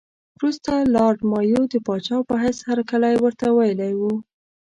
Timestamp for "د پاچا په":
1.73-2.35